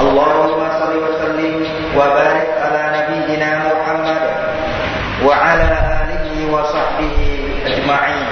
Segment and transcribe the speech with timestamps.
[0.00, 1.54] اللهم صل وسلم
[1.96, 4.22] وبارك على نبينا محمد
[5.24, 5.68] وعلى
[6.02, 7.18] آله وصحبه
[7.66, 8.26] أجمعين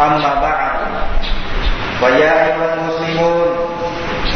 [0.00, 0.78] أما بعد
[2.00, 3.48] فيا أيها المسلمون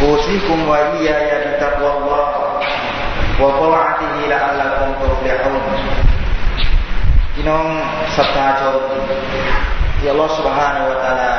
[0.03, 2.29] أوصيكم وإياي بتقوى الله
[3.41, 5.63] وطاعته لعلكم تفلحون
[7.37, 7.85] Inong
[8.17, 8.81] setajo
[10.01, 11.33] Ya Allah subhanahu wa ta'ala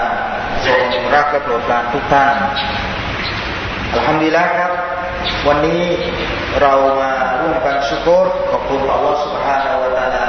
[0.62, 2.38] Seorang neraka berpelantutan
[3.98, 4.46] Alhamdulillah
[5.48, 5.84] วันนี้
[6.62, 7.12] เรามา
[7.42, 10.28] ร่วมกันชุกรขอบคุณอัลลอฮฺสุบฮานาวะตาลา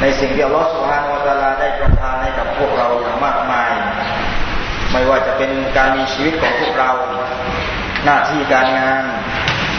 [0.00, 3.72] ในสิ่งที่อัลลอฮฺสุบฮานาวะตาลาได้ประทานให้กับพวกเราอย่างมากมาย
[4.92, 6.90] ไม่ว่าจะเป็นการมีชีวิตของพวกเรา
[8.04, 9.02] หน้าที่การงาน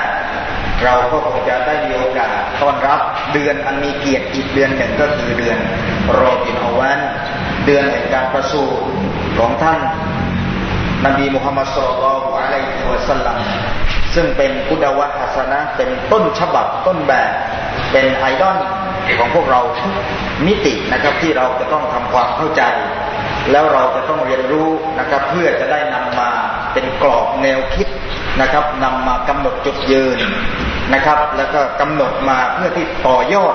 [0.85, 2.31] เราก็คงจะได้มีโอกาส
[2.63, 3.01] ต้อนรับ
[3.33, 5.59] เดือนอันมีเกียรติอีกเดือนหนึ่งก็คือเดือน
[6.19, 7.01] รอบินอวัน
[7.69, 8.81] เดือนแห่งการประสูติ
[9.39, 9.81] ของท่าน
[11.07, 13.39] นบีมุฮัมมัดสุลลัลอะลัยฮิวะสัลลัม
[14.15, 17.31] ซึ่งเป็นพุทธวฮัสนะเป็นต้นฉบับต้นแบบ
[17.93, 18.57] เป็นไอดอล
[19.19, 19.95] ของพวกเราทุก
[20.47, 22.63] มิตินะครับที่เราจะต้องทำความเข้าใจ
[23.51, 26.31] แล้วเราจะต้องเรียนรู้นะครับ เพื่อจะได้นำมา
[26.73, 27.89] เป็นกรอบแนวคิด
[28.41, 30.19] นะครับนำมากำหนดจุดยืน
[30.95, 33.55] นะครับ แล้วก็กำหนดมาเพื่อที่ต่อยอด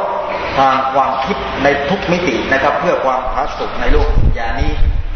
[0.58, 4.72] ทางความคิดในทุกมิตินะครับ เพื่อความผาสุกในโลกอย่านี้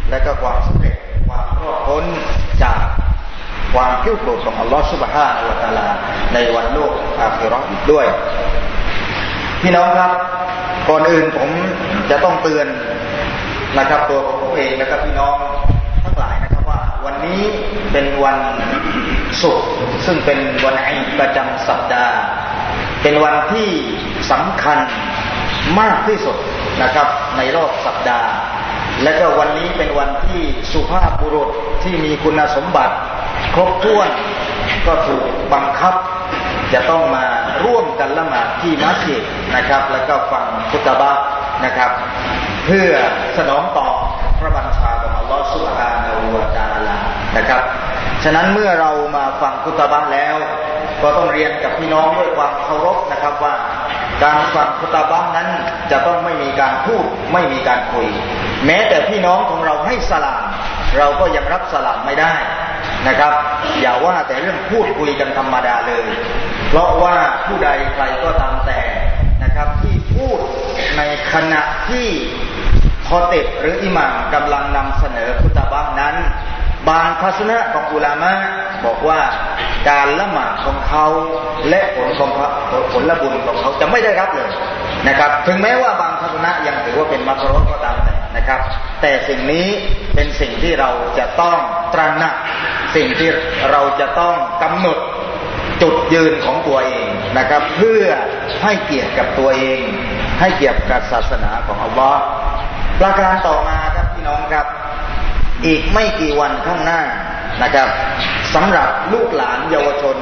[0.09, 0.95] และก็ความสำเร็จ
[1.27, 2.03] ความรอดพ้น
[2.63, 2.81] จาก
[3.73, 5.87] ความคิ้วโกรธของอัลลอฮฺสุบฮานาอัลตาลา
[6.33, 8.05] ในวันโลกอาคิรออีกด้วย
[9.61, 10.11] พี่น้องครับ
[10.89, 11.49] ก่อนอื่นผม
[12.09, 12.67] จะต้องเตือน
[13.77, 15.37] นะครับ ตัวผมเองนะครับพี่น้อง
[16.03, 17.41] ทั้งหลายนะครับว่า วันนี้
[17.91, 18.37] เป็นวัน
[19.41, 19.69] ศุกร์
[20.05, 22.17] ซึ่งเป็นวันอิดประจำสัปดาห์
[23.07, 23.69] เป็นวันที่
[24.31, 24.79] สำคัญ
[25.79, 26.37] มากที่สุด
[26.81, 27.07] นะครับ
[27.37, 28.31] ในรอบสัปดาห์
[29.03, 30.41] และก็วันนี้เป็นวันที่
[30.73, 31.49] สุภาพบุรุษ
[31.83, 32.95] ที่มีคุณสมบัติ
[33.53, 34.09] ครบถ้วน
[34.87, 35.23] ก็ถูก
[35.53, 35.93] บังคับ
[36.73, 37.25] จะต้องมา
[37.65, 39.23] ร่วมกันละหมาดที่มัสยิด
[39.55, 41.11] นะครับ แล้วก็ฟังคุตบะ
[41.65, 41.91] นะครับ
[42.65, 42.89] เพื่อ
[43.37, 43.93] สนองตอบ
[44.39, 46.97] พระบัญชาของอัลลอฮฺสุบฮานาอูวาตาลา
[47.37, 47.61] นะครับ
[48.23, 50.35] ฉะนั้นเมื่อเรามาฟังคุตบะแล้ว
[51.01, 53.53] ก็ต้องเรียนกับพี่น้องด้วยความเคารพนะครับว่า
[54.23, 55.49] การฟังคุตบะนั้น
[55.91, 58.07] จะต้องไม่มีการพูดไม่มีการคุย
[58.65, 60.43] แม้แต่พี่น้องของเราให้สลาม
[60.97, 62.33] เราก็ยังรับสลามไม่ได้
[63.07, 63.33] นะครับ
[63.81, 66.07] อย่าว่าแต่เรื่องพูดคุยกันธรรมดาเลย
[66.69, 67.15] เพราะว่า
[67.45, 68.81] ผู้ใดใครก็ตามแต่
[69.43, 70.39] นะครับที่พูด
[70.97, 71.01] ใน
[71.33, 72.07] ขณะที่
[73.07, 76.15] คอเต็หรืออิหม่ามกำลังนำเสนอคุตบะนั้น
[76.89, 78.33] บางทัศนะของอุลามะ
[78.85, 79.19] บอกว่า
[79.89, 81.05] การละหมาดของเขา
[81.69, 82.31] และผลของ
[82.93, 84.49] ผลละบุญของเขาจะไม่ได้รับเลย
[85.07, 88.59] นะครับ ถึงแม้ว่าบางทัศนะยังถือว่าเป็นมัครถก็ตามแต่นะครับ
[89.01, 89.67] แต่สิ่งนี้
[90.15, 90.89] เป็นสิ่งที่เรา
[91.19, 91.57] จะต้อง
[91.93, 92.33] ตระหนัก
[92.95, 93.29] สิ่งที่
[93.71, 94.97] เราจะต้องกำหนด
[95.81, 98.03] จุดยืนของตัวเองนะครับ เพื่อ
[98.63, 99.79] ให้เกียรติกับตัวเอง
[100.39, 102.21] ให้เกียรติกับศาสนาของอัลลอฮ์
[102.99, 104.65] ประการต่อมาครับพี่น้องครับ
[105.65, 107.01] อีกไม่กี่วันข้างหน้า
[107.63, 107.89] นะครับ
[108.55, 110.17] สำหรับลูกหลานเยาวชน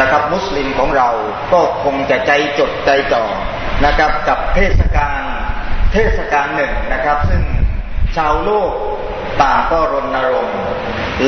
[0.00, 1.08] นะครับ มุสลิมของเรา
[1.52, 3.24] ก็คงจะใจจดใจจ่อ
[3.84, 5.20] นะครับ กับเทศกาล
[5.92, 7.42] เทศกาลหนึ่งนะครับ ซึ่ง
[8.16, 8.72] ชาวโลก
[9.42, 10.58] ต่างก็รณรงค์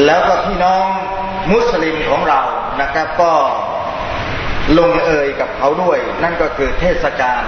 [0.04, 0.87] แล้วก็พี่น้อง
[1.52, 2.40] มุสลิมของเรา
[2.81, 3.32] นะครับก็
[4.78, 7.43] ลงเอยกับเขาด้วย นั่นก็คือเทศกาล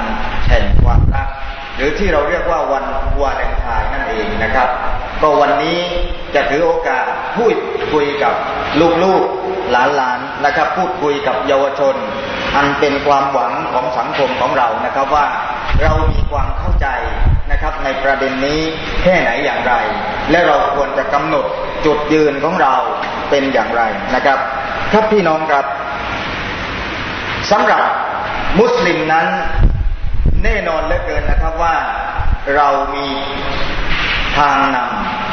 [0.48, 1.28] แห่งความรัก
[1.78, 2.84] หรือที่เราเรียกว่าวัน
[3.20, 4.68] วาเลนไทน์นั่นเองนะครับ
[5.22, 5.78] ก็วันนี้
[6.34, 7.04] จะถือโอกาส
[7.36, 7.54] พูด
[7.92, 8.34] คุยกับ
[9.04, 11.94] ลูกๆหลานๆนะครับ พูดคุยกับเยาวชน
[12.56, 15.26] อันเป็นความหวังของสังคมของเรานะครับว่า
[15.82, 16.88] เรามีความเข้าใจ
[17.50, 18.60] นะครับ ในประเด็นนี้
[19.02, 19.74] แค่ไหนอย่างไร
[20.30, 21.44] และเราควรจะกำหนด
[21.86, 22.74] จุดยืนของเรา
[23.30, 23.82] เป็นอย่างไร
[24.14, 24.38] นะครับ
[24.92, 25.64] ครับพี่น้องครับ
[27.50, 27.82] สำหรับ
[28.60, 29.26] มุสลิมนั้น
[30.44, 31.74] แน่นอนเหลือเกินนะครับว่า
[32.56, 33.08] เรามี
[34.38, 34.76] ทางน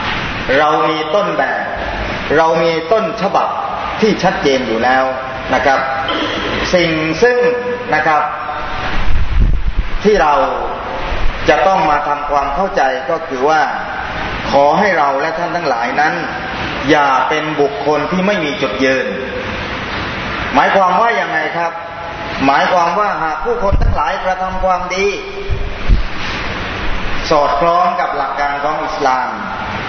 [0.01, 1.61] ำเรามีต้นแบบ
[2.37, 3.47] เรามีต้นฉบับ
[4.01, 5.03] ที่ชัดเจนอยู่แล้ว
[5.53, 5.79] นะครับ
[6.73, 6.89] สิ่ง
[7.23, 7.37] ซึ่ง
[7.95, 8.21] นะครับ
[10.03, 10.33] ที่เรา
[11.49, 13.61] จะต้องมาทำความเข้าใจก็คือว่า
[14.51, 16.13] ขอให้เราและท่านทั้งหลายนั้น
[16.89, 19.07] อย่าเป็นบุคคลที่ไม่มีจุดยืน
[20.53, 21.71] หมายความว่าอย่างไงครับ
[22.43, 25.07] หมายความว่าหากผู้คนทั้งหลายกระทำความดี
[27.29, 29.29] สอดคล้องกับหลักการของอิสลาม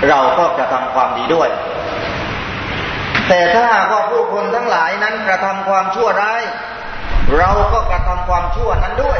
[0.08, 1.48] เราก็กระทำความดีด้วย
[3.28, 6.42] แต่ถ้าว่าผู้คนทั้งหลายนั้นกระทำความชั่วร้าย
[7.38, 9.18] เราก็กระทำความชั่วนั้นด้วย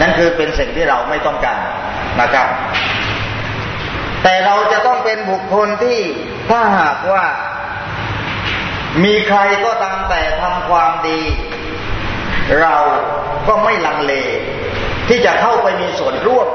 [0.00, 1.60] นั่นคือเป็นสิ่งที่เราไม่ต้องการ
[2.20, 2.48] นะครับ
[4.22, 5.98] แต่เราจะต้องเป็นบุคคลที่
[6.50, 7.24] ถ้าหากว่า
[9.04, 11.20] มีใครก็ตามแต่ทำความดี
[12.60, 12.76] เรา
[13.48, 14.12] ก็ไม่ลังเล
[15.08, 16.48] ที่จะเข้าไปมีส่วนร่วม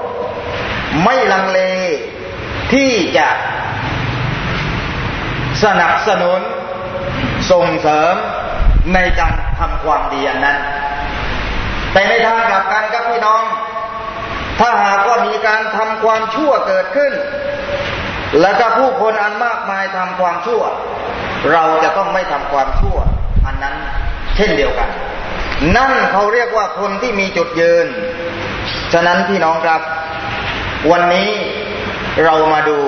[1.04, 1.60] ไม่ลังเล
[2.74, 3.28] ที่จะ
[5.64, 6.40] สนับสนุน
[7.52, 8.16] ส่งเสริม
[8.94, 10.60] ในการทำความดีอันนั้น
[11.94, 13.42] แต่ในทางกลับกันครับพี่น้อง
[14.60, 17.14] ถ้าหากว่ามีการทำความชั่วเกิดขึ้น
[18.42, 20.62] แล้วก็ผู้คนอันมากมายทำความชั่ว
[21.52, 22.98] เราจะต้องไม่ทำความชั่ว
[23.46, 23.76] อันนั้น
[24.36, 24.90] เช่นเดียวกัน
[25.76, 27.88] นั่นเขาเรียกว่าคนที่มีจุดยืน
[28.94, 29.82] ฉะนั้นพี่น้องครับ
[30.92, 31.32] วันนี้
[32.24, 32.80] เรามาดู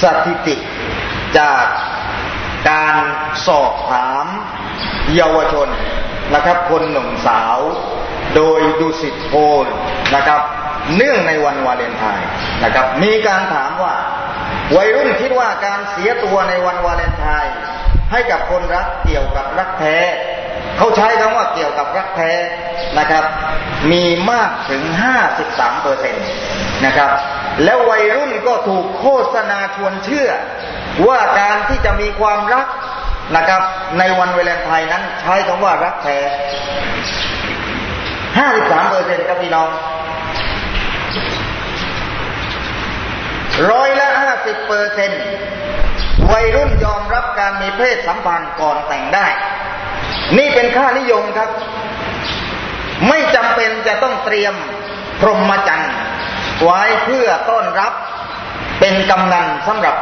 [0.00, 0.56] สถิติ
[1.38, 1.64] จาก
[2.70, 2.96] การ
[3.46, 4.26] สอบถาม
[5.14, 5.68] เยาวชน
[6.34, 7.58] นะครับ คนหนุ่มสาว
[8.36, 9.34] โดยดูสิทธโพ
[9.64, 9.66] ล
[10.14, 10.40] นะครับ
[10.96, 12.28] เนื่องในวันวาเลนไทน์
[12.64, 13.94] นะครับ มีการถามว่า
[14.76, 17.54] วัยรุ่นคิดว่าการเสียตัวในวันวาเลนไทน์
[18.12, 19.98] ให้กับคนรักเกี่ยวกับรักแท้
[20.76, 22.32] เขาใช้คำว่าเกี่ยวกับรักแท้
[22.98, 23.24] นะครับ
[23.90, 24.82] มีมากถึง
[25.32, 26.26] 53เปอร์เซ็นต์
[26.84, 27.10] นะครับ
[27.64, 30.28] แล้ววัยรุ่นก็ถูกโฆษณาชวนเชื่อ
[31.08, 32.66] ว่าการที่จะมีความรัก
[33.36, 33.62] นะครับ
[33.98, 36.18] ในวันวาเลนไทน์นั้นใช้คำว่ารักแท้
[38.16, 39.68] 53เปอร์เซ็นต์ครับพี่น้อง
[43.70, 45.22] ร้อยละห้าสิบเปอร์เซ็นต์
[46.32, 49.26] วัยรุ่นยอมรับการมีเพศสัมพันธ์ก่อนแต่งได้
[50.36, 51.50] นี่เป็นค่านิยมครับ
[53.08, 54.54] ไม่จำเป็นจะต้องเตรียม
[55.20, 55.92] พรหมจรรย์
[56.62, 57.92] ไว้เพื่อต้อนรับ
[58.80, 59.96] เป็นกำนันสำหรับ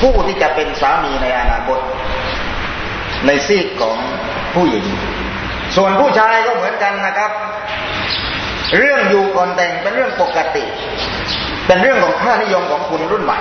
[0.00, 1.78] ผู้ที่จะเป็นสามีในอนาคต
[3.26, 3.96] ในซีกของ
[4.54, 4.84] ผู้หญิง
[5.76, 7.30] ส่วนผู้ชายก็เหมือนกันนะครับ
[8.74, 10.64] เรื่องอยู่ก่อนแต่งเป็นเรื่องปกติ
[11.66, 13.38] เป็นเรื่องของค่านิยมของคุณรุ่นใหม่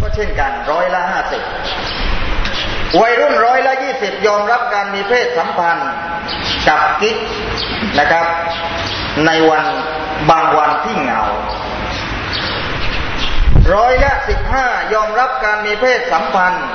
[0.00, 1.42] ก็เช่นกันร้อยละห้าสิบ
[3.00, 5.90] วัยรุ่นร้อยละยี่สิบยอมรับการมีเพศสัมพันธ์
[6.68, 7.16] กับกิ๊ก
[7.98, 8.26] นะครับ
[9.26, 9.64] ในวัน
[10.30, 11.22] บางวันที่เหงา
[13.74, 16.66] ร้อยละสิบห้ายอมรับการมีเพศสัมพันธ์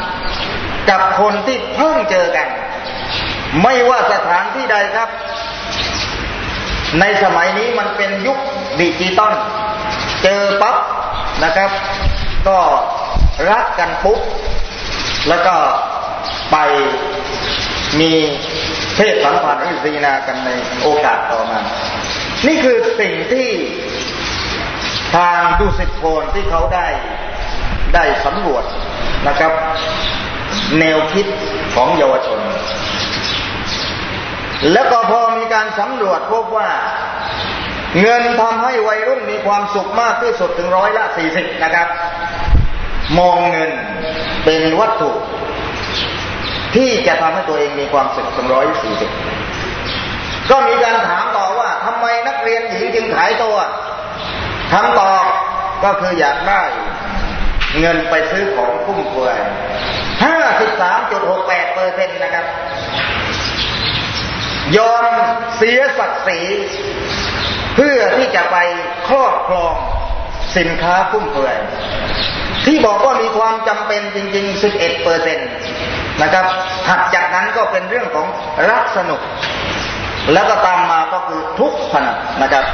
[0.90, 2.48] กับคนที่เพิ่งเจอกัน
[3.64, 5.10] ไม่ว่าสถานที่ใดครับ
[7.00, 8.38] ในสมัยนี้มันเป็นยุค
[8.80, 9.34] ดิจิตอล
[10.24, 10.78] เจอปั๊บ
[11.44, 11.70] นะครับ
[12.48, 12.60] ก็
[13.52, 14.20] รักกันปุ๊บ
[15.30, 15.56] แล้วก็
[16.52, 16.58] ไป
[18.00, 18.12] มี
[18.96, 20.50] เพศสัมพันธ์หรือซีนากันใน
[20.82, 21.60] โอกาสต่อมา
[22.48, 23.50] นี่คือสิ่งที่
[25.16, 26.88] ทางดูสิตโพลที่เขาได้
[27.94, 28.64] ได้สำรวจ
[29.28, 29.52] นะครับ
[30.80, 31.26] แนวคิด
[31.76, 32.40] ของเยาวชน
[34.72, 35.22] แล้วก็พอ
[35.54, 36.70] การสำรวจพบว่า
[38.02, 41.88] เงินทำให้วัยรุ่นมีความสุขมากที่สุดถึงร้อยละสี่สิบนะครับ
[43.18, 43.72] มองเงิน
[44.46, 45.12] เป็นวัตถุ
[46.76, 49.12] ที่จะทำให้ตัวเองมีความสุขถึงร้อยสี่สิบ
[50.50, 53.56] ก็มีการถามต่อว่าทำไมนักเรียนหญิงจึงขายตัว
[54.74, 55.24] คำตอบ
[55.84, 56.64] ก็คืออยากได้
[57.80, 59.38] เงินไปซื้อของฟุ่มเฟือย
[60.24, 62.46] ห้าสิบสามจุดหกแปดเปอร์เซ็นต์นะครับ
[64.78, 65.04] ยอม
[65.58, 66.40] เสียศักดิ์ศรี
[67.76, 68.58] เพื่อที่จะไป
[69.10, 69.74] ครอบครอง
[70.58, 71.56] สินค้าฟุ่มเฟือย
[72.66, 75.50] ที่บอกว่ามีความจำเป็นจริง ๆ 11เปอร์เซ็นต์
[76.22, 76.46] นะครับ
[76.88, 78.28] ถัดจากนั้นก็เป็นเรื่องของ
[78.70, 79.22] รักสนุก
[80.34, 82.66] แล้วก็ตามมาก็คือทุกข์ขนาดนะครับ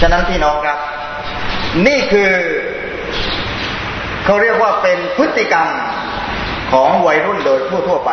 [0.00, 0.78] ฉะนั้นพี่น้องครับ
[1.86, 2.30] นี่คือ
[4.24, 5.68] เขาเรียกว่าเป็นพฤติกรรม
[6.72, 8.10] ของวัยรุ่นโดยทั่วๆไป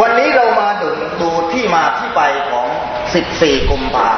[0.00, 0.88] วันนี้เรามาดู
[1.22, 2.20] ดูที่มาที่ไป
[2.50, 2.68] ของ
[3.20, 4.10] 14 กุมภา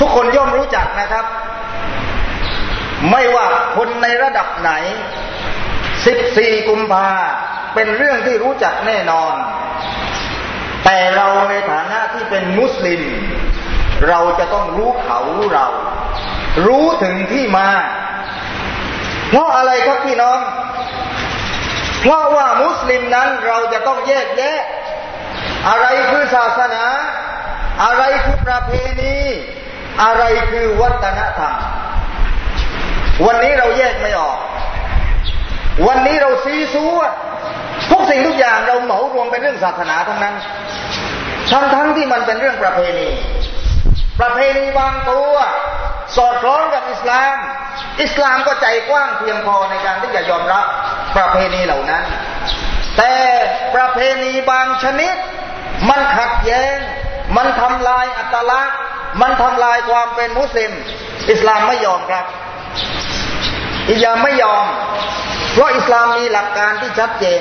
[0.00, 1.24] ทุกคนย่อมรู้จักนะครับ
[3.10, 4.72] ไม่ว่าคนในระดับไหน
[5.90, 7.08] 14 กุมภา
[7.74, 9.34] เป็นเรื่องที่รู้จักแน่นอน
[10.84, 13.02] แต่เราในฐานะที่เป็นมุสลิม
[14.08, 15.66] เราจะต้องรู้เขารู้เรา
[16.66, 17.68] รู้ถึงที่มา
[19.28, 20.38] เพราะอะไรครับพี่น้อง
[22.00, 24.58] เพราะว่ามุสลิมนั้นเราจะต้องแยกแยะ
[25.68, 26.84] อะไรคือศาสนา
[27.84, 29.16] อะไรคือประเพณี
[30.02, 31.54] อะไรคือวัฒนธรรม
[33.26, 34.38] วันนี้เราแยกไม่ออก
[35.86, 37.00] วันนี้เราซีซัว
[37.90, 40.34] ทุกสิ่งทุกอย่างเราเหมารวมเป็นเรื่องศาสนาทั้งนั้น
[41.50, 43.08] ทั้งทั้งที่มันเป็นเรื่องประเพณี
[44.20, 45.32] ประเพณีบางตัว
[46.16, 47.36] สอดคล้องกับอิสลาม
[48.02, 50.66] อิสลามก็ใจกว้างเพียงพอในการที่จะยอมรับ
[51.16, 52.04] ประเพณีเหล่านั้น
[52.96, 53.14] แต่
[53.74, 55.16] ประเพณีบางชนิด
[55.88, 56.76] มันขัดแย้ง
[57.36, 58.78] มันทำลายอัตลักษณ์
[59.20, 60.72] มันทำลายความเป็นมุสลิม
[61.30, 62.24] อิสลามไม่ยอมครับ
[63.90, 64.66] อิสลามไม่ยอม
[65.52, 67.40] เพราะอิสลามมีหลักการที่ชัดเจน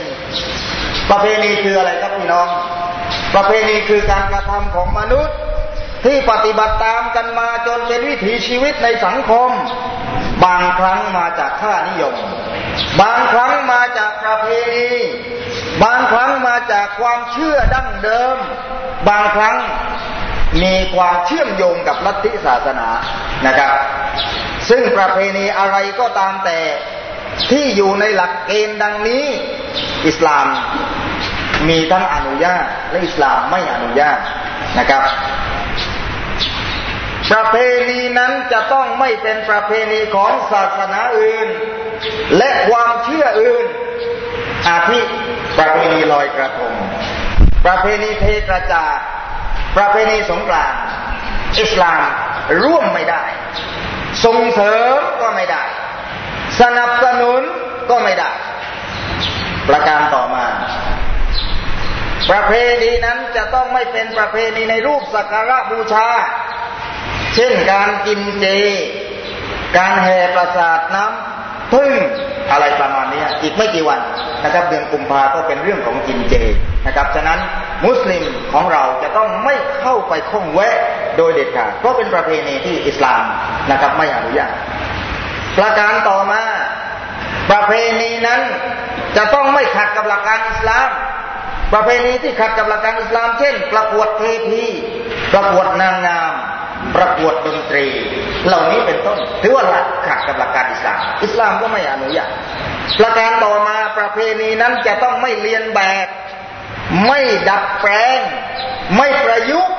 [1.09, 2.47] ประเพณีคืออะไรครับพี่น้อง
[3.35, 5.35] ประเพณีคือการกระทำของมนุษย์
[6.05, 9.49] ที่ปฏิบัติตามกันมาจนเป็นวิถีชีวิตในสังคม
[10.43, 12.15] บางครั้งมาจากค่านิยม
[13.01, 14.89] บางครั้งมาจากประเพณี
[15.83, 18.37] บางครั้งมาจากความเชื่อดั้งเดิม
[19.09, 19.57] บางครั้ง
[20.63, 22.87] มีความเชื่อมโยงกับลัทธิศาสนา
[23.47, 23.71] นะครับ
[24.69, 26.59] ซึ่งประเพณีอะไรก็ตามแต่
[27.51, 29.25] ที่อยู่ในหลักเกณฑ์ดังนี้
[30.07, 30.47] อิสลาม
[31.69, 34.19] มีทั้งอนุญาตและอิสลามไม่อนุญาต
[34.77, 35.03] นะครับ
[37.31, 37.55] ประเพ
[37.89, 41.47] ณีนั้นจะต้องไม่เป็นประเพณีของศาสนาอื่น
[42.37, 43.65] และความเชื่ออื่น
[44.67, 44.99] อาทิ
[45.57, 46.73] ประเพณีลอยกระทง
[47.65, 48.97] ประเพณีเทกระจาด
[49.77, 50.79] ประเพณีสงกรานต์
[51.59, 52.01] อิสลาม
[52.63, 53.23] ร่วมไม่ได้
[54.25, 55.63] ส่งเสริมก็ไม่ได้
[56.61, 57.41] สนับสนุน
[57.89, 58.31] ก็ไม่ได้
[59.69, 60.45] ประการต่อมา
[62.31, 62.53] ประเพ
[62.83, 66.09] ณีนั้นจะต้องไม่เป็นประเพณีในรูปสักการะบูชา
[67.37, 68.45] เช่นการกินเจ
[69.77, 71.91] การแห่ประสาทน้ำพึ่ง
[72.51, 73.99] อะไรประมาณนี้อีกไม่กี่วัน
[74.43, 76.33] นะครับเดือนกุมภาก็เป็นเรื่องของกินเจ
[76.85, 77.39] นะครับฉะนั้น
[77.85, 80.75] มุสลิมของเราจะต้องไม่เข้าไปข้องแวะ
[81.17, 83.23] โดยเด็ดขาดเพราะเป็นประเพณีที่อิสลาม
[83.71, 84.51] นะครับไม่อนุญาต
[85.57, 86.41] ประการต่อมา
[87.51, 88.41] ประเพณีนั้น
[89.17, 90.87] จะต้องไม่ขัดกับหลักการอิสลาม
[91.73, 94.65] ประเพณีที่ขัดกับหลักการอิสลาม เช่น ประกวดเทพี
[95.33, 96.33] ประกวดนางงาม
[96.97, 97.85] ประกวดดนตรี
[98.47, 102.29] เหล่านี้เป็นต้นถือว่าหลักขัดกับหลักการอิสลามอิสลามก็ไม่อนุญาต
[102.99, 106.07] ประการต่อมาประเพณีนั้นจะต้องไม่เลียนแบบ
[107.07, 108.19] ไม่ดัดแปลง
[108.97, 109.73] ไม่ประยุกต์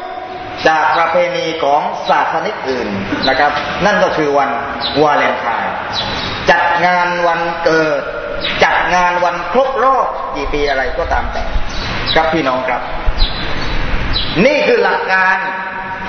[0.69, 2.89] จากประเพณีของศาสนิกอื่น
[3.29, 3.53] นะครับ
[3.85, 4.51] นั่นก็คือวัน
[5.03, 5.75] วาเลนไทน์
[6.51, 8.03] จัดงานวันเกิด
[8.65, 10.07] จัดงานวันครบรอบ
[10.37, 11.43] กี่ปีอะไรก็ตามแต่
[12.15, 12.83] ครับพี่น้องครับ
[14.47, 15.37] นี่คือหลักการ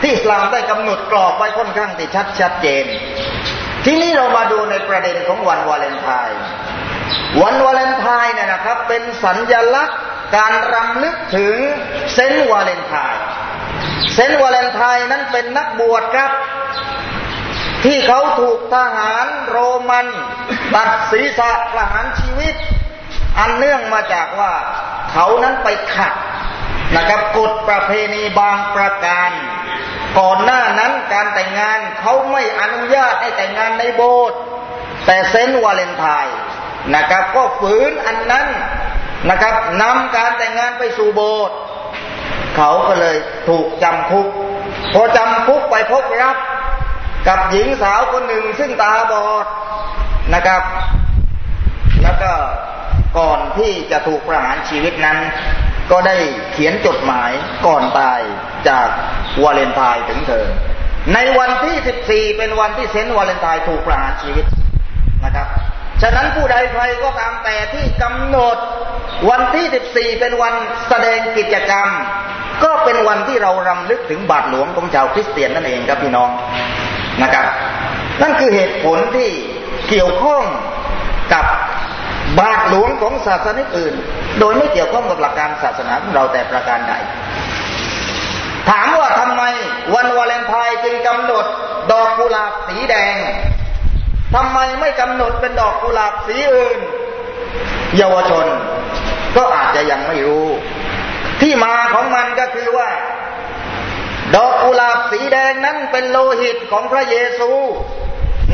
[0.02, 2.86] ที่อิสลามได้กำหนดกรอบไว้ค่อนข้างที่ชัดชัดเจน
[3.86, 6.40] ทีนี้เรามาดูในประเด็นของวันวาเลนไทน์
[7.42, 10.00] วันวาเลนไทน์เนี่ยนะครับ เป็นสัญญลักษณ์
[10.38, 11.58] การรำลึกถึง
[12.14, 13.24] เซนวาเลนไทน์
[14.14, 16.32] เซนวาเลนไทน์นั้นเป็นนักบวชครับ
[17.86, 19.58] ที่เขาถูกทหารโร
[19.90, 20.08] มัน
[20.76, 22.56] ตัดศีรษะประหารชีวิต
[23.40, 24.54] อันเนื่องมาจากว่า
[25.12, 26.14] เขานั้นไปขัด
[26.96, 29.32] นะครับกฎประเพณีบางประการ
[30.18, 34.40] ก่อนหน้านั้นการแต่งงานเขาไม่อนุญาตให้แต่งงานในโบสถ์
[35.06, 36.36] แต่เซนต์วาเลนไทน์
[36.96, 38.48] นะครับ ก็ฝืนอันนั้น
[39.30, 41.56] นะครับนำการแต่งงานไปสู่โบสถ์
[42.56, 43.18] เขาก็เลย
[43.50, 44.28] ถูกจำคุก
[44.94, 46.38] พอจำคุกไปพบรับ
[47.28, 49.46] กับหญิงสาวคนหนึ่งซึ่งตาบอด
[50.34, 50.62] นะครับ
[52.04, 52.32] แล้วก็
[53.18, 55.18] ก่อนที่จะถูกประหารชีวิตนั้น
[55.92, 56.16] ก็ได้
[56.52, 57.32] เขียนจดหมาย
[57.66, 58.20] ก่อนตาย
[58.68, 58.88] จาก
[59.44, 60.46] วาเลนไทน์ถึงเธอ
[61.14, 64.46] ในวันที่ 14 เป็นวันที่เซนต์วาเลนไทน์ถูกประหารชีวิต
[65.26, 65.48] นะครับ
[66.02, 68.58] ฉะนั้นผู้ใดใครก็ตามแต่ที่กำหนด
[69.30, 69.66] วันที่
[70.16, 70.54] 14 เป็นวัน
[70.90, 71.88] แสดงกิจกรรม
[72.64, 76.30] ก็เป็นวันที่เรารำลึกถึงบาทหลวงของชาวคริสเตียนนั่นเองครับพี่น้อง
[77.22, 77.46] นะครับ
[78.22, 79.30] นั่นคือเหตุผลที่
[79.90, 80.44] เกี่ยวข้อง
[82.40, 83.94] บาทหลวงของศาสนาอื่น
[84.40, 86.94] โดยไม่เกี่ยวข้องกับหลักการศาสนาของเราแต่ประการใด
[88.70, 89.44] ถามว่าทำไม
[89.96, 91.46] วันวาเลนไทน์จึงกำหนด
[91.92, 93.16] ดอกกุหลาบสีแดง
[94.36, 96.80] ทำไมไม่กำหนดเป็นดอกกุหลาบสีอื่น
[97.98, 98.46] เยาวชน
[99.36, 100.48] ก็อาจจะยังไม่รู้
[101.42, 102.90] ที่มาของมันก็คือว่า
[104.36, 107.52] ดอกกุหลาบสีแดงนั้นเป็นโลหิตของพระเยซู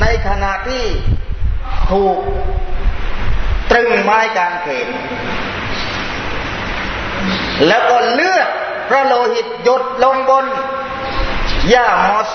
[0.01, 0.85] ในขณะที่
[1.91, 2.17] ถูก
[3.71, 4.87] ตรึงไม้กางเขน
[7.67, 8.47] แล้วก็เลือด
[8.89, 10.45] พระโลหิตหยดลงบน
[11.69, 12.29] หญ้ามอส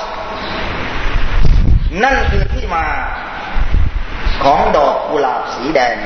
[2.03, 2.87] นั่นคือที่มา
[4.45, 5.97] ของดอกกุหลาบสีแดง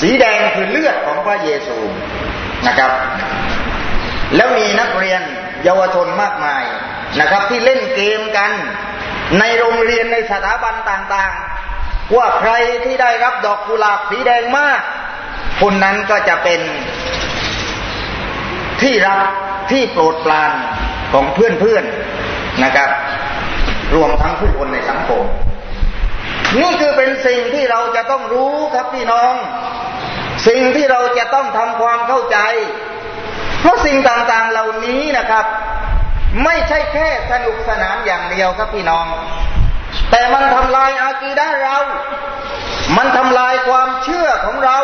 [0.00, 1.78] สีแดงคือเลือดของพระเยซู
[2.66, 2.90] นะครับ
[4.36, 5.22] แล้วมีนักเรียน
[5.64, 6.62] เยาวชนมากมาย
[7.20, 8.50] นะครับ ที่เล่นเกมกัน
[9.38, 11.53] ในโรงเรียนในสถาบันต่างๆ
[12.16, 12.52] ว่าใคร
[12.84, 14.80] ที่ได้รับดอกกุหลาบสีแดงมาก
[15.60, 16.60] คนนั้นก็จะเป็น
[18.82, 19.20] ที่รัก
[19.70, 20.52] ที่โปรดปราน
[21.12, 22.90] ของเพื่อนๆนะครับ
[23.94, 25.24] รวมทั้งผู้คนในสังคม
[26.60, 29.34] นี่คือเป็นสิ่งที่เราจะต้องรู้ครับพี่น้อง
[30.48, 32.38] สิ่งที่เราจะต้องทำความเข้าใจ
[33.60, 35.46] เพราะสิ่งต่างๆเหล่านี้นะครับ
[36.44, 39.06] ไม่ใช่แค่สนุกสนานอย่างเดียวครับพี่น้อง
[40.10, 41.78] แต่มันทำลายอากีด้าเรา
[42.96, 44.78] มันทำลายความเชื่อของเรา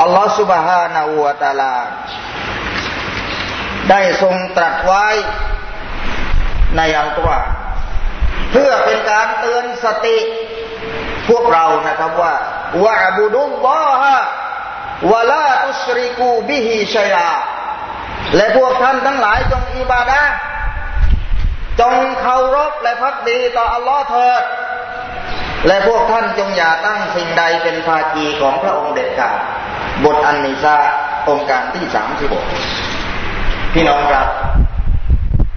[0.00, 1.76] อัลลอฮฺสุบฮานาอูตาลา
[3.90, 5.06] ได้ทรงตรัสไว้
[6.76, 7.50] ในอัลกุรอาน
[8.50, 10.18] เพื่อเป็นการเตือนสติ
[11.28, 12.34] พวกเรานะครับว่า
[12.84, 14.16] วะบุดุลลอฮะ
[15.10, 17.30] วะลาตุสริกูบิฮิชัยา
[18.36, 20.20] และพวกท่านทั้งหลายจงอิบาดะ
[21.80, 24.42] จงเคารพและพักดีต่ออัลลอฮ์เถิด
[25.66, 29.34] และพวกท่านจงอย่าตั้งสิ่งใดเป็นภากีของพระองค์เด็ดขาด
[30.04, 30.76] บทอันนิซา
[31.28, 32.44] องค์การที่สามสิบหก
[33.74, 34.26] พี่น้องครับ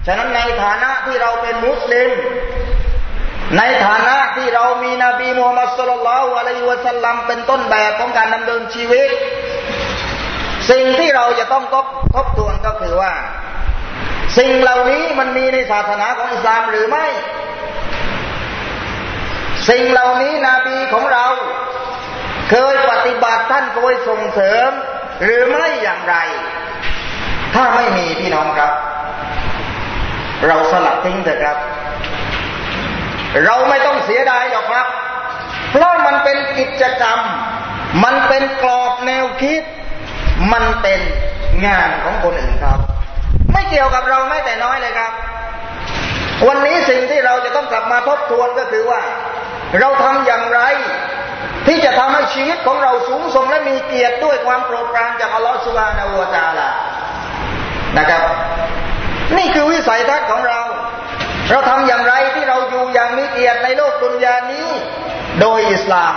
[0.06, 2.10] ฉะนั้นในฐานะที่เราเป็นมุสลิม
[3.58, 9.08] ในฐานะที่เรามีนบีมูฮัมมัดสุลลัลอะลัยฮิวะสัลลัมเป็นต้นแบบของการดำเนินชีวิต
[10.70, 11.64] สิ่งที่เราจะต้อง
[12.14, 13.12] ทบทวนก็คือว่า
[14.38, 17.06] สิ่งเหล่านี้มันมีในศาสนาของอิสลามหรือไม่
[19.68, 21.26] สิ่งเหล่านี้นบีของเรา
[22.50, 24.70] เคยปฏิบัติท่านเคยส่งเสริม
[25.22, 26.16] หรือไม่อย่างไร
[27.54, 28.72] ถ้าไม่มีพี่น้องครับ
[30.46, 31.58] เราสลับทิ้งเถอะครับ
[33.44, 34.86] เราไม่ต้องเสียดายหรอกครับ
[35.70, 37.20] เพราะมันเป็นกิจกรรม
[38.04, 39.62] มันเป็นกรอบแนวคิด
[40.52, 41.00] มันเป็น
[41.66, 42.78] งานของคนอื่นครับ
[43.52, 45.12] ไม่เกี่ยวกับเราไม่แต่น้อยเลยครับ
[46.46, 49.00] วันนี้สิ่งที่เราจะต้องกลับมาทบทวนก็คือว่า
[49.80, 50.60] เราทำอย่างไร
[51.66, 56.68] ที่จะทำให้ชีวิตของเราสูงส่งและมีเกียรติด้วยความโปรดปรานจากอัลลอฮฺสุบานาอูตาลา
[57.98, 58.22] นะครับ
[59.36, 60.60] นี่คือวิสัยทัศน์ของเรา
[61.50, 64.68] เราทำอย่างไรที่เราอยู่อย่างมีเกียรติในโลกดุนยานี้
[65.40, 66.14] โดยอิสลาม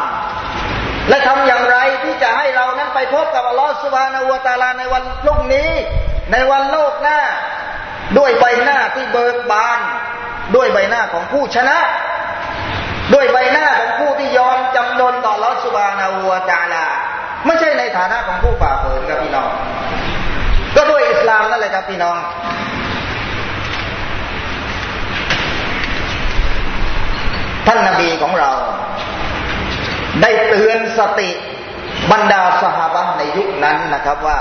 [1.10, 5.70] และทำอย่างไรที่จะให้เรานั้นไปพบกับอัลลอฮฺสุบานาอูตาลาในวันพรุ่งนี้
[6.32, 7.20] ในวันโลกหน้า
[8.18, 9.80] ด้วยใบหน้าที่เบิกบาน
[10.56, 11.78] ด้วยใบหน้าของผู้ชนะ
[13.14, 16.86] ด้วยใบหน้าของผู้ที่ยอมจำนนต่อลอสุบานาวัวจาลา
[17.46, 19.50] ไม่ใช่ในฐานะของผู้ฝ่าฝืนครับพี่น้อง
[20.76, 22.18] ก็ด้วยอิสลามนั่นแหละครับพี่น้อง
[27.66, 28.50] ท่านนาบีของเรา
[30.22, 31.30] ได้เตือนสติ
[32.12, 34.38] บรรดาสหายในยุคนั้นนะครับว่า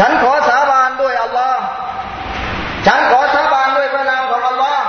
[0.00, 1.62] ฉันขอสาบานด้วยอัลลอฮ์
[2.86, 4.84] ฉันขอสาบานด้วยพระนามของอัลลอฮ์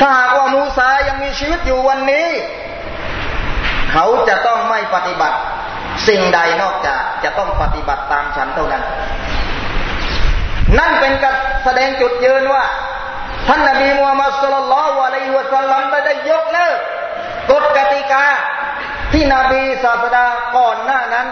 [0.00, 2.28] ถ้าหากว่ามูซายังมีชีวิตอยู่วันนี้
[3.92, 5.36] เขาจะต้องไม่ปฏิบัติ
[6.08, 8.82] สิ่งใดนอกจากจะต้องปฏิบัติตามฉันเท่านั้น
[10.78, 12.64] นั่นเป็นการแสดงจุดยืนว่า
[13.48, 16.78] ท่านนบีมูฮัมมัดสุลลัลวะลัยฮิวะสัลลัมได้ยกเลิก
[17.50, 18.26] กฎกติกา
[19.12, 21.28] ที่นบีศาสดาก่อนหน้านั้น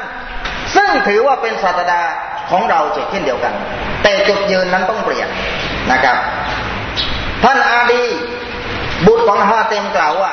[0.77, 2.03] ซึ่งถือว่าเป็นศาสดา
[2.50, 3.55] ของเราเช่นเดียวกัน
[4.02, 5.28] แต่จุดยืนนั้นต้องเปลี่ยน
[5.90, 6.16] นะครับ
[7.42, 8.05] ท่านอาดี
[9.07, 10.33] บุตรของฮาเต็มกล่าวว่า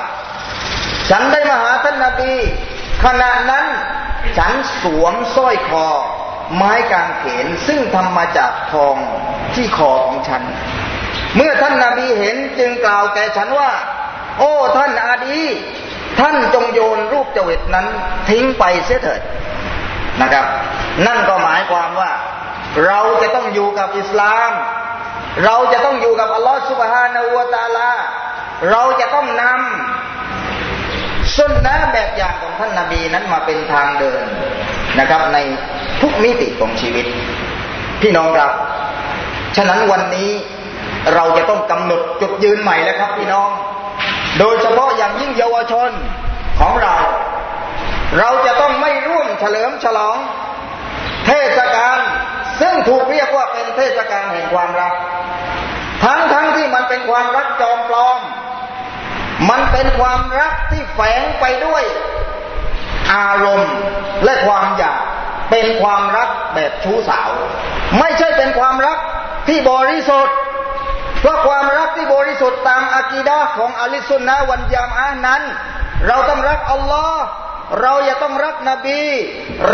[1.10, 2.34] ฉันได้มาหาท่านนาบี
[3.06, 3.66] ขณะนั้น
[4.38, 5.88] ฉันสวมสร้อยคอ
[6.56, 8.96] ไม้กางเขนซึ่งทำมาจากทอง
[9.54, 10.44] ที่คอของฉัน
[11.36, 13.72] เมื่อท่านนาบีเห็นจึงกล่าวแก่ฉันว่า
[14.40, 15.42] โอ้ท่านอาดี
[16.20, 17.86] ท่านจงโยนรูปเจวิตนั้น
[18.30, 19.22] ทิ้งไปเสียเถิด
[20.22, 20.46] นะครับ
[21.08, 22.12] นั่นก็หมายความว่า
[22.88, 24.52] เราจะต้องอยู่กับอิสลาม
[25.46, 27.92] เราจะต้องอยู่กับอัลลอฮฺสุบฮานาวะตาลา
[28.72, 34.22] เราจะต้องนำสุนนะแบบอย่างของท่านนาบีนั้นมาเป็นทางเดิน
[35.00, 35.38] นะครับ ใน
[36.02, 37.06] ทุกมิติของชีวิต
[38.02, 38.52] พี่น้องครับ
[39.58, 40.30] ฉะนั้นวันนี้
[41.16, 43.50] เราจะต้องกำหนดจุดยืนใหม่แล้วครับพี่น้อง
[44.40, 45.90] โดยเฉพาะอย่างยิ่งเยาวชน
[46.60, 46.96] ของเรา
[48.18, 50.18] เราจะต้องไม่ร่วมเฉลิมฉลอง
[51.26, 52.00] เทศกาล
[52.62, 54.94] ซึ่งถูกเรียกว่าเป็นเทศกาลแห่งความรัก
[56.04, 58.20] ทั้งทั้งที่มันเป็นความรักจอมปลอม
[59.50, 61.84] มันเป็นความรักที่แฝงไปด้วย
[63.14, 63.74] อารมณ์
[64.24, 65.00] และความอยาก
[65.52, 67.30] เป็นความรักแบบชู้สาว
[68.00, 68.98] ไม่ใช่เป็นความรัก
[69.48, 70.36] ที่บริสุทธิ์
[71.22, 75.42] เพราะความรักที่บริสุทธิ์ตามอากีดาของอัลิสุนนะวันยามอานั้น
[76.08, 77.24] เราต้องรักอัลลอฮ์
[77.82, 79.02] เราจะต้องรักนบี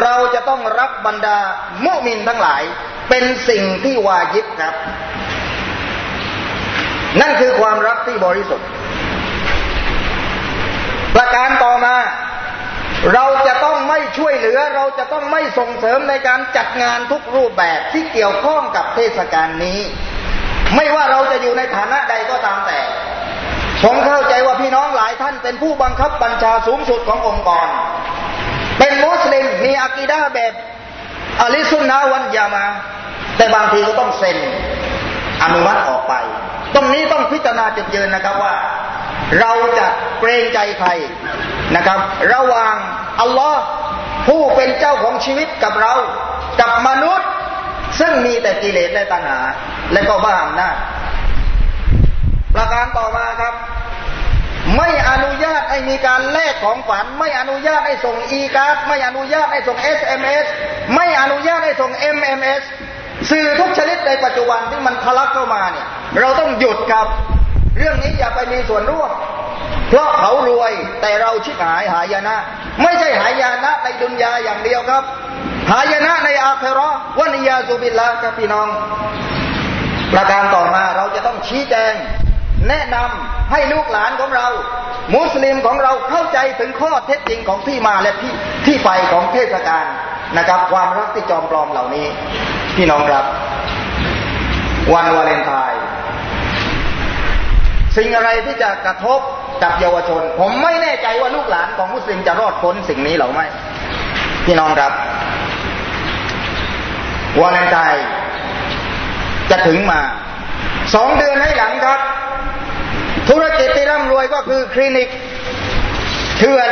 [0.01, 1.37] เราจะต้องรักบรรดา
[1.85, 2.63] มุมินทั้งหลาย
[3.09, 4.75] เป็นสิ่งที่วาญิบครับ
[7.21, 8.67] นั่นคือความรักที่บริสุทธิ์
[11.15, 11.95] ประการต่อมา
[13.13, 19.79] เราจะต้องไม่ช่วยเหลือ เราจะต้องไม่ส่งเสริมในการจัดงานทุกรูปแบบที่เกี่ยวข้องกับเทศกาลนี้
[20.75, 22.79] ไม่ว่าเราจะอยู่ในฐานะใดก็ตามแต่
[23.83, 27.67] ผมเข้าใจว่าพี่น้องหลายท่านเป็นผู้บังคับบัญชาสูงสุดขององค์กร
[28.79, 30.53] เป็นมุสลิมมีอากีดาแบบ
[31.41, 32.65] อะลิสุนนะวันยามา
[33.37, 34.37] แต่บางทีก็ต้องเซ็น
[35.43, 36.13] อนุมัติออกไป
[36.73, 38.55] ตรงนี้ต้องพิจารณาจุดยืนนะครับว่า
[39.39, 39.87] เราจะ
[40.19, 40.89] เกรงใจใคร
[41.75, 41.99] นะครับ
[42.33, 42.75] ระหว่าง
[43.21, 43.61] อัลลอฮ์
[44.27, 45.93] ผู้เป็นเจ้าของชีวิตกับเรา
[46.61, 47.29] กับมนุษย์
[47.99, 49.39] ซึ่งมีแต่กิเลสและตัณหา
[49.93, 50.75] และก็บ้าอำนาจ
[52.55, 53.53] ประการต่อมาครับ
[54.77, 60.45] ไม่อนุญาตให้มีการแลกของฝัน ไม่อนุญาตให้ส่งอีการ์ดไม่อนุญาตให้ส่ง SMS
[60.95, 62.61] ไม่อนุญาตให้ส่ง MMS
[63.29, 65.87] สื่อทุกชนิดในปัจจุบันที่มันทะลักเข้ามาเนี่ย
[66.19, 67.07] เราต้องหยุดครับ
[67.77, 69.11] เรื่องนี้อย่าไปมีส่วนร่วม
[69.89, 72.35] เพราะเขารวยแต่เราชิบหายหายนะ
[72.81, 75.03] ไม่ใช่หายนะในดุนยาอย่างเดียวครับ
[75.71, 76.89] หายนะในอาครา
[77.19, 78.67] วันิยาสุบิลละครับพี่น้อง
[80.13, 81.93] ประการต่อมาเราจะต้องชี้แจง
[82.69, 84.47] แนะนำให้ลูกหลานของเรา
[85.15, 88.33] มุสลิมของเราเข้าใจถึงข้อเท็จจริงของที่มาและที่
[88.65, 89.85] ที่ไปของเทศกาล
[90.37, 92.07] นะครับ ความรักที่จอมปลอมเหล่านี้
[92.75, 93.25] พี่น้องครับ
[94.93, 95.81] วันวาเลนไทน์
[97.97, 99.19] สิ่งอะไรที่จะกระทบ
[99.63, 103.45] กับเยาวชน ผมไม่แน่ใจว่าลูกหลานของมุสลิมจะรอดพ้นสิ่งนี้หรือไม่
[104.45, 104.91] พี่น้องครับ
[107.39, 108.05] วาเลนไทน์
[109.49, 110.01] จะถึงมา
[110.95, 111.99] สองเดือนให้หลังครับ
[113.29, 115.09] ธุรกิจที่ร่ำรวยก็คือคลินิก
[116.37, 116.69] เถื่อน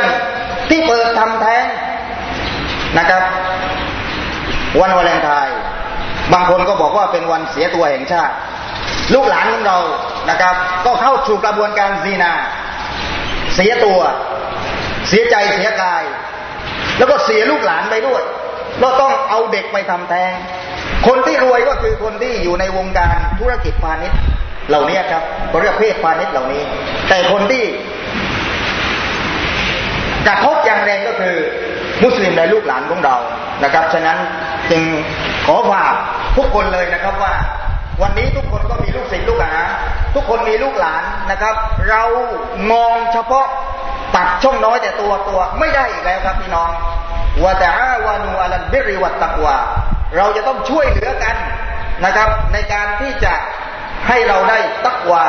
[0.68, 1.64] ที่เปิดทำแท้ง
[2.98, 3.22] นะครับ
[4.80, 5.58] วันวาเลนไทน์
[6.32, 8.34] บางคนก็บอกว่าเป็นวันเสียตัวแห่งชาติ
[9.14, 9.78] ลูกหลานของเรา
[10.30, 10.54] นะครับ
[10.86, 12.32] ก็เข้าสู่กระบวนการซีนา
[13.54, 14.00] เสียตัว
[15.08, 16.02] เสียใจเสียกาย
[16.98, 18.22] แล้วก็เสียลูกหลานไปด้วย
[18.80, 20.32] เราต้องเอาเด็กไปทำแท้ง
[21.06, 24.18] คนที่รวยก็คือคนที่อยู่ในวงการธุรกิจพาณิชย์
[24.68, 26.62] เหล่านี้ครับเขาเรียกเพศพาณิชย์เหล่านี้
[27.08, 27.64] แต่คนที่
[30.26, 31.36] กระทบอย่างแรงก็คือ
[32.02, 33.16] มุสลิมในลูกหลานของเรา
[33.64, 34.18] นะครับ ฉะนั้น
[34.70, 34.82] จึง
[35.46, 35.94] ขอฝาก
[36.36, 37.34] ทุกคนเลยนะครับว่า
[38.02, 39.62] วันนี้ทุกคนก็มีลูกศิษย์ลูกหา
[40.14, 41.54] ทุกคนมีลูกหลานนะครับ
[41.90, 42.02] เรา
[42.72, 43.46] มองเฉพาะ
[44.16, 46.70] ตัดช่องน้อยแต่ตัวตัวไม่ได้อีกแล้วครับพี่น้อง
[47.42, 47.68] วะแต่
[48.06, 49.56] วานูอัลบิริวัตตักวา
[50.16, 51.36] เราจะต้องช่วยเหลือกัน
[52.04, 53.34] นะครับ ในการที่จะ
[54.08, 55.26] ให้เราได้ตักวา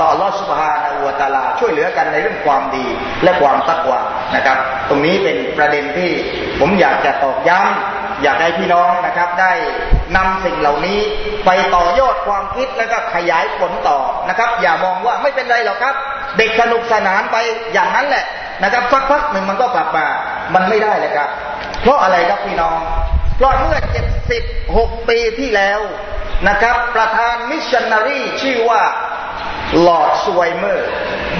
[0.00, 2.86] ต่อลอสุภาในวัตาลา ช่วยเหลือกันในเรื่องความดี
[3.24, 4.00] และความตักวา
[4.34, 6.10] นะครับ ตรงนี้เป็นประเด็นที่
[6.60, 9.52] ผมอยากจะตอกย้ำอยากให้พี่น้องนะครับ ได้
[10.16, 10.98] นำสิ่งเหล่านี้
[11.46, 13.98] ไปต่อยอดความคิดแล้วก็ขยายผลต่อ
[14.28, 15.94] นะครับ อย่ามองว่าไม่เป็นไรหรอกครับ
[16.38, 17.36] เด็กสนุกสนานไป
[17.72, 18.24] อย่างนั้นแหละ
[18.62, 20.06] นะครับสักพักหนึ่งมันก็กลับมา
[20.54, 21.28] มันไม่ได้เลยครับ
[21.82, 22.78] เพราะอะไรครับพี่น้อง
[23.36, 24.42] เพราะเมื่อเจ็ดสิบ
[24.76, 25.80] หกปีที่แล้ว
[26.48, 28.82] นะครับ ประธานมิชชันนารีชื่อว่า
[29.86, 30.90] ลอร์ดสไวเมอร์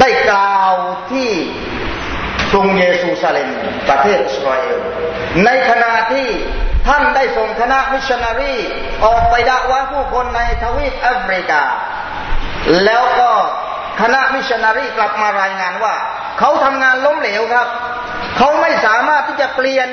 [0.00, 0.74] ได้กล่าว
[1.12, 1.30] ที่
[2.52, 3.48] กรุงเยรูซาเล็ม
[3.88, 4.78] ประเทศอิสราเอล
[5.44, 6.28] ในขณะที่
[6.88, 8.54] ท่านได้ส่งคณะมิชชันนารี
[9.04, 11.62] ออกไปดะวะฮ์ผู้คนในทวีปแอฟริกา
[12.84, 13.30] แล้วก็
[14.00, 15.94] คณะมิชชันนารีกลับมารายงานว่า
[16.38, 17.68] เขาทำงานล้มเหลวครับ
[18.38, 19.88] เขาไม่สามารถที่จะเปลี่ยน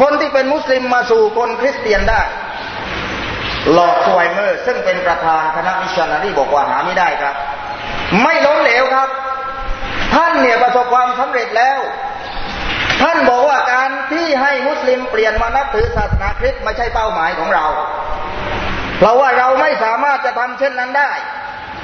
[0.00, 2.22] คนที่เป็นมุสลิมมาสู่คนคริสเตียนได้
[3.76, 7.34] ลอร์ดสไวเมอร์ ซึ่งเป็นประธานคณะมิชชันนารีบอกว่าหาไม่ได้ครับ
[8.22, 9.08] ไม่ล้มเหลวครับ
[10.14, 11.80] ท่านเนี่ยประสบความสำเร็จแล้ว
[13.02, 17.66] ท่านบอกว่าการที่ให้มุสลิมเปลี่ยนมานับถือศาสนาคริสต์ไม่ใช่เป้าหมายของเรา
[18.98, 21.12] เพราะว่าเราไม่สามารถจะทำเช่นนั้นได้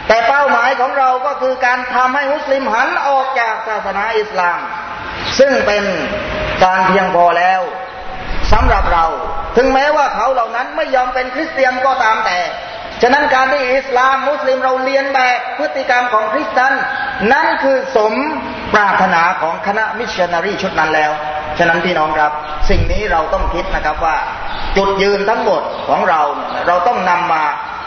[0.09, 4.61] แต่เป้าหมายของเราก็คือการทำให้มุสลิมหันออกจากศาสนาอิสลาม
[5.39, 5.85] ซึ่งเป็น
[6.65, 7.61] การเพียงพอแล้ว
[8.53, 9.07] สำหรับเรา
[9.57, 12.39] ถึงแม้ว่าเขาเหล่านั้นไม่ยอมเป็นคริสเตียนก็ตามแต่
[13.03, 16.73] ฉะนั้นการที่อิสลามมุสลิมเราเลียนแบบพฤติกรรมของคริสเตียน
[17.33, 18.13] นั่นคือสม
[18.75, 21.13] ปรารถนาของคณะมิชชันนารีชุดนั้นแล้ว
[21.59, 22.33] ฉะนั้นพี่น้องครับ
[22.71, 24.17] สิ่งนี้เราต้องคิดนะครับว่า
[24.77, 26.21] จุดยืนทั้งหมดของเรา
[26.67, 27.45] เราต้องนำมา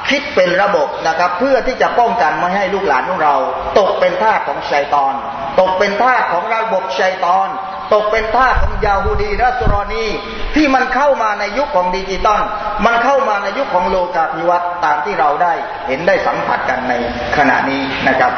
[0.09, 3.35] คิดเป็นระบบนะครับ เพื่อที่จะป้องกันไม่ให้ลูกหลานของเรา
[3.79, 5.13] ตกเป็นทาสของชัยตอน
[5.59, 7.49] ตกเป็นทาสของระบบชัยตอน
[7.92, 10.06] ตกเป็นทาสของยาฮูดีรัสรอนี
[10.54, 12.42] ที่มันเข้ามาในยุคของดิจิตอล
[12.84, 15.52] มันเข้ามาในยุคของโลกาภิวัตน์ตามที่เราได้
[15.88, 16.94] เห็นได้สัมผัสกันใน
[17.36, 18.32] ขณะนี้นะครับ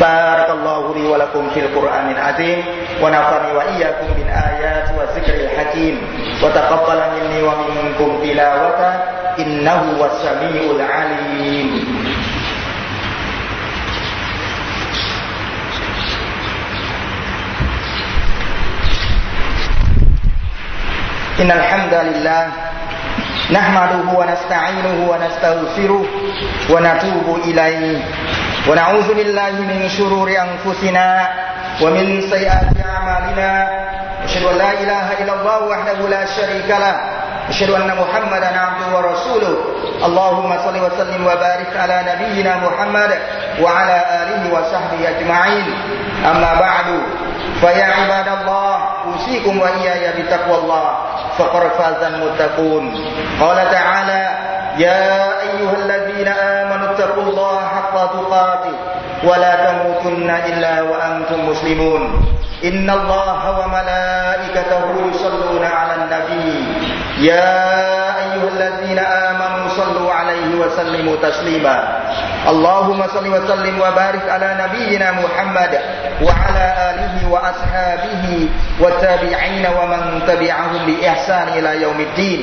[0.00, 2.58] بارك الله لي ولكم في القرآن العظيم
[3.02, 5.94] ونفعني وإياكم بالآيات والذكر الحكيم
[6.42, 8.92] وتقبل مني ومنكم تلاوته
[9.38, 11.68] إنه هو السميع العليم
[21.41, 22.47] إن الحمد لله
[23.51, 26.05] نحمده ونستعينه ونستغفره
[26.69, 28.03] ونتوب إليه.
[28.67, 31.27] ونعوذ بالله من شرور أنفسنا
[31.81, 33.51] ومن سيئات أعمالنا.
[34.25, 36.95] أشهد أن لا إله إلا الله وحده لا شريك له.
[37.49, 39.55] أشهد أن محمدا عبده ورسوله.
[40.05, 43.11] اللهم صل وسلم وبارك على نبينا محمد
[43.61, 45.67] وعلى آله وصحبه أجمعين.
[46.31, 46.87] أما بعد
[47.61, 48.75] فيا عباد الله
[49.07, 50.85] أوصيكم وإياي بتقوى الله.
[51.39, 53.05] فقد فاز المتقون.
[53.41, 54.37] قال تعالى
[54.77, 58.75] يا أيها الذين آمنوا اتقوا الله حق تقاته
[59.23, 62.25] ولا تموتن إلا وأنتم مسلمون.
[62.63, 66.63] إن الله وملائكته يصلون على النبي.
[67.19, 68.08] يا
[70.29, 71.77] عليه وسلموا تسليما.
[72.49, 75.73] اللهم صل وسلم وبارك على نبينا محمد
[76.21, 78.25] وعلى آله وأصحابه
[78.79, 82.39] والتابعين ومن تبعهم بإحسان إلى يوم الدين.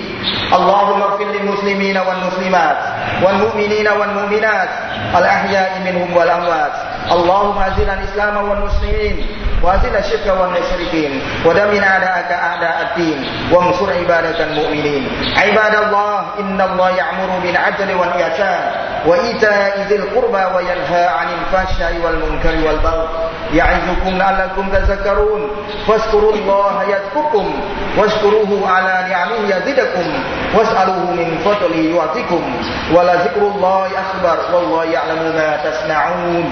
[0.53, 2.79] اللهم اغفر للمسلمين والمسلمات
[3.23, 4.69] والمؤمنين والمؤمنات
[5.19, 6.73] الأحياء منهم والأموات.
[7.13, 9.17] اللهم أزل الإسلام والمسلمين
[9.67, 15.09] وأزل الشرك والمشركين ودمن أعداءك أعداء الدين وانصر عبادك المؤمنين.
[15.37, 18.61] عباد الله إن الله يأمر بالعدل والإحسان
[19.07, 23.09] وإيتاء ذي القربى وينهى عن الفحشاء والمنكر والبغي.
[23.53, 25.51] يعظكم لعلكم تذكرون.
[25.89, 27.55] فاذكروا الله يذكركم
[27.99, 30.07] واشكروه على نعمه يزدكم
[30.55, 32.43] واسألوه من فضله يعطيكم.
[32.95, 36.45] ولذكر الله أكبر والله يعلم ما تصنعون.